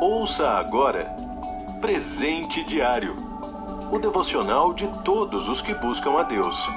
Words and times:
Ouça 0.00 0.50
agora 0.50 1.04
Presente 1.80 2.62
Diário 2.64 3.16
o 3.90 3.98
devocional 3.98 4.74
de 4.74 4.86
todos 5.04 5.48
os 5.48 5.62
que 5.62 5.72
buscam 5.72 6.18
a 6.18 6.24
Deus. 6.24 6.68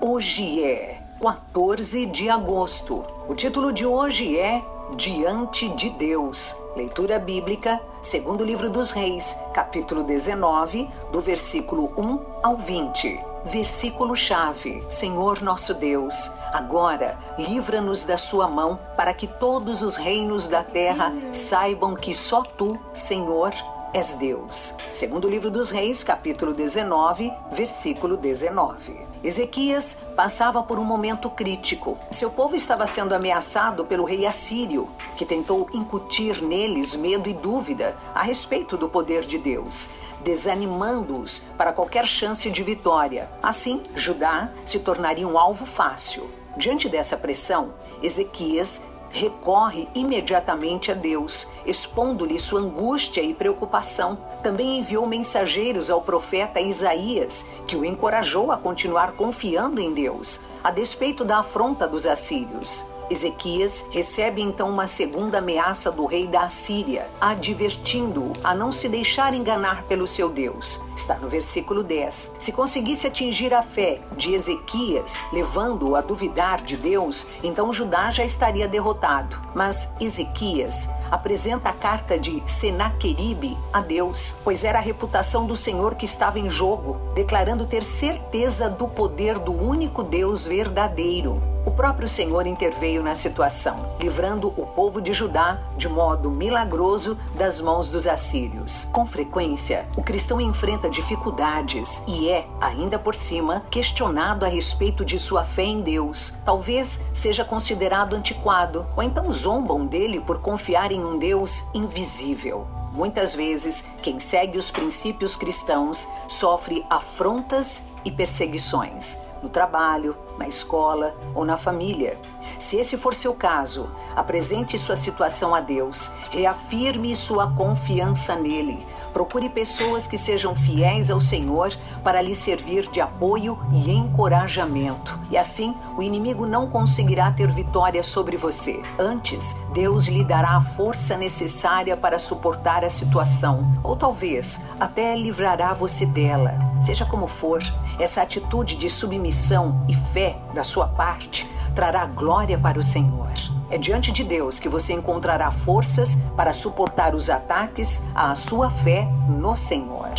Hoje 0.00 0.62
é 0.62 1.00
14 1.20 2.06
de 2.06 2.28
agosto. 2.28 3.04
O 3.28 3.34
título 3.34 3.72
de 3.72 3.86
hoje 3.86 4.36
é 4.36 4.60
Diante 4.96 5.68
de 5.70 5.90
Deus. 5.90 6.56
Leitura 6.76 7.20
bíblica, 7.20 7.80
segundo 8.02 8.44
livro 8.44 8.68
dos 8.68 8.90
Reis, 8.90 9.40
capítulo 9.54 10.02
19, 10.02 10.90
do 11.12 11.20
versículo 11.20 11.94
1 11.96 12.18
ao 12.42 12.56
20. 12.56 13.31
Versículo 13.44 14.16
chave: 14.16 14.84
Senhor 14.88 15.42
nosso 15.42 15.74
Deus, 15.74 16.30
agora 16.52 17.18
livra-nos 17.38 18.04
da 18.04 18.16
sua 18.16 18.46
mão, 18.46 18.78
para 18.96 19.12
que 19.12 19.26
todos 19.26 19.82
os 19.82 19.96
reinos 19.96 20.46
da 20.46 20.62
terra 20.62 21.12
saibam 21.32 21.94
que 21.94 22.14
só 22.14 22.42
tu, 22.42 22.78
Senhor, 22.94 23.52
és 23.92 24.14
Deus. 24.14 24.74
Segundo 24.94 25.26
o 25.26 25.30
livro 25.30 25.50
dos 25.50 25.70
Reis, 25.70 26.02
capítulo 26.02 26.54
19, 26.54 27.32
versículo 27.50 28.16
19. 28.16 29.12
Ezequias 29.22 29.98
passava 30.16 30.62
por 30.62 30.78
um 30.78 30.84
momento 30.84 31.30
crítico. 31.30 31.96
Seu 32.10 32.30
povo 32.30 32.56
estava 32.56 32.86
sendo 32.86 33.14
ameaçado 33.14 33.84
pelo 33.84 34.04
rei 34.04 34.26
assírio, 34.26 34.88
que 35.16 35.26
tentou 35.26 35.68
incutir 35.72 36.42
neles 36.42 36.96
medo 36.96 37.28
e 37.28 37.34
dúvida 37.34 37.94
a 38.14 38.22
respeito 38.22 38.76
do 38.76 38.88
poder 38.88 39.22
de 39.22 39.38
Deus, 39.38 39.90
desanimando-os 40.24 41.44
para 41.56 41.72
qualquer 41.72 42.06
chance 42.06 42.50
de 42.50 42.62
vitória. 42.62 43.28
Assim, 43.42 43.82
Judá 43.94 44.50
se 44.64 44.80
tornaria 44.80 45.26
um 45.26 45.38
alvo 45.38 45.66
fácil. 45.66 46.28
Diante 46.56 46.88
dessa 46.88 47.16
pressão, 47.16 47.74
Ezequias 48.02 48.82
recorre 49.12 49.88
imediatamente 49.94 50.90
a 50.90 50.94
Deus, 50.94 51.48
expondo-lhe 51.66 52.40
sua 52.40 52.60
angústia 52.60 53.20
e 53.20 53.34
preocupação. 53.34 54.18
Também 54.42 54.78
enviou 54.78 55.06
mensageiros 55.06 55.90
ao 55.90 56.00
profeta 56.00 56.60
Isaías, 56.60 57.48
que 57.66 57.76
o 57.76 57.84
encorajou 57.84 58.50
a 58.50 58.56
continuar 58.56 59.12
confiando 59.12 59.80
em 59.80 59.92
Deus, 59.92 60.40
a 60.64 60.70
despeito 60.70 61.24
da 61.24 61.38
afronta 61.38 61.86
dos 61.86 62.06
assírios. 62.06 62.86
Ezequias 63.10 63.84
recebe 63.90 64.40
então 64.40 64.68
uma 64.68 64.86
segunda 64.86 65.38
ameaça 65.38 65.90
do 65.90 66.06
rei 66.06 66.26
da 66.26 66.42
Assíria, 66.42 67.06
advertindo-o 67.20 68.32
a 68.42 68.54
não 68.54 68.72
se 68.72 68.88
deixar 68.88 69.34
enganar 69.34 69.82
pelo 69.84 70.08
seu 70.08 70.28
Deus. 70.28 70.82
Está 70.96 71.14
no 71.16 71.28
versículo 71.28 71.82
10. 71.82 72.36
Se 72.38 72.52
conseguisse 72.52 73.06
atingir 73.06 73.52
a 73.52 73.62
fé 73.62 74.00
de 74.16 74.34
Ezequias, 74.34 75.24
levando-o 75.32 75.96
a 75.96 76.00
duvidar 76.00 76.62
de 76.62 76.76
Deus, 76.76 77.26
então 77.42 77.72
Judá 77.72 78.10
já 78.10 78.24
estaria 78.24 78.68
derrotado. 78.68 79.40
Mas 79.54 79.92
Ezequias 80.00 80.88
apresenta 81.10 81.68
a 81.68 81.72
carta 81.72 82.18
de 82.18 82.42
Senaqueribe 82.46 83.56
a 83.72 83.80
Deus, 83.80 84.34
pois 84.42 84.64
era 84.64 84.78
a 84.78 84.82
reputação 84.82 85.46
do 85.46 85.56
Senhor 85.56 85.94
que 85.94 86.06
estava 86.06 86.38
em 86.38 86.48
jogo, 86.48 86.98
declarando 87.14 87.66
ter 87.66 87.82
certeza 87.82 88.70
do 88.70 88.88
poder 88.88 89.38
do 89.38 89.52
único 89.52 90.02
Deus 90.02 90.46
verdadeiro. 90.46 91.51
O 91.82 91.84
próprio 91.84 92.08
Senhor 92.08 92.46
interveio 92.46 93.02
na 93.02 93.16
situação, 93.16 93.96
livrando 93.98 94.54
o 94.56 94.64
povo 94.64 95.00
de 95.00 95.12
Judá 95.12 95.58
de 95.76 95.88
modo 95.88 96.30
milagroso 96.30 97.18
das 97.34 97.60
mãos 97.60 97.90
dos 97.90 98.06
assírios. 98.06 98.84
Com 98.92 99.04
frequência, 99.04 99.84
o 99.96 100.00
cristão 100.00 100.40
enfrenta 100.40 100.88
dificuldades 100.88 102.00
e 102.06 102.28
é, 102.28 102.46
ainda 102.60 103.00
por 103.00 103.16
cima, 103.16 103.64
questionado 103.68 104.46
a 104.46 104.48
respeito 104.48 105.04
de 105.04 105.18
sua 105.18 105.42
fé 105.42 105.64
em 105.64 105.80
Deus. 105.80 106.36
Talvez 106.44 107.00
seja 107.12 107.44
considerado 107.44 108.14
antiquado, 108.14 108.86
ou 108.96 109.02
então 109.02 109.28
zombam 109.32 109.84
dele 109.84 110.20
por 110.20 110.38
confiar 110.38 110.92
em 110.92 111.04
um 111.04 111.18
Deus 111.18 111.66
invisível. 111.74 112.64
Muitas 112.92 113.34
vezes, 113.34 113.84
quem 114.00 114.20
segue 114.20 114.56
os 114.56 114.70
princípios 114.70 115.34
cristãos 115.34 116.06
sofre 116.28 116.86
afrontas 116.88 117.88
e 118.04 118.10
perseguições 118.12 119.18
no 119.42 119.48
trabalho, 119.48 120.16
na 120.42 120.48
escola 120.48 121.14
ou 121.34 121.44
na 121.44 121.56
família. 121.56 122.18
Se 122.62 122.76
esse 122.76 122.96
for 122.96 123.12
seu 123.12 123.34
caso, 123.34 123.90
apresente 124.14 124.78
sua 124.78 124.94
situação 124.94 125.52
a 125.52 125.60
Deus, 125.60 126.12
reafirme 126.30 127.14
sua 127.16 127.50
confiança 127.50 128.36
nele. 128.36 128.86
Procure 129.12 129.48
pessoas 129.48 130.06
que 130.06 130.16
sejam 130.16 130.54
fiéis 130.54 131.10
ao 131.10 131.20
Senhor 131.20 131.74
para 132.04 132.22
lhe 132.22 132.36
servir 132.36 132.88
de 132.88 133.00
apoio 133.00 133.58
e 133.72 133.90
encorajamento. 133.90 135.18
E 135.28 135.36
assim, 135.36 135.74
o 135.98 136.02
inimigo 136.02 136.46
não 136.46 136.68
conseguirá 136.68 137.32
ter 137.32 137.48
vitória 137.48 138.02
sobre 138.02 138.36
você. 138.36 138.80
Antes, 138.96 139.56
Deus 139.74 140.06
lhe 140.06 140.24
dará 140.24 140.56
a 140.56 140.60
força 140.60 141.16
necessária 141.16 141.96
para 141.96 142.18
suportar 142.18 142.84
a 142.84 142.90
situação, 142.90 143.80
ou 143.82 143.96
talvez 143.96 144.60
até 144.78 145.16
livrará 145.16 145.72
você 145.72 146.06
dela. 146.06 146.54
Seja 146.86 147.04
como 147.04 147.26
for, 147.26 147.60
essa 147.98 148.22
atitude 148.22 148.76
de 148.76 148.88
submissão 148.88 149.84
e 149.88 149.94
fé 150.14 150.38
da 150.54 150.62
sua 150.62 150.86
parte 150.86 151.50
trará 151.74 152.06
glória 152.06 152.58
para 152.58 152.78
o 152.78 152.82
Senhor. 152.82 153.30
É 153.70 153.78
diante 153.78 154.12
de 154.12 154.22
Deus 154.22 154.60
que 154.60 154.68
você 154.68 154.92
encontrará 154.92 155.50
forças 155.50 156.16
para 156.36 156.52
suportar 156.52 157.14
os 157.14 157.30
ataques 157.30 158.02
à 158.14 158.34
sua 158.34 158.68
fé 158.68 159.08
no 159.28 159.56
Senhor. 159.56 160.10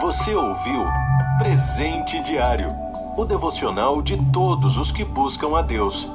Você 0.00 0.34
ouviu 0.34 0.84
Presente 1.38 2.22
Diário 2.22 2.68
o 3.18 3.24
devocional 3.24 4.00
de 4.00 4.16
todos 4.32 4.76
os 4.76 4.92
que 4.92 5.04
buscam 5.04 5.58
a 5.58 5.62
Deus. 5.62 6.08